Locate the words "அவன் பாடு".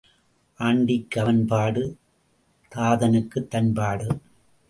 1.21-1.97